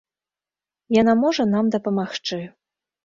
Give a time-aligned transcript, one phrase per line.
[1.01, 2.41] Яна можа нам дапамагчы.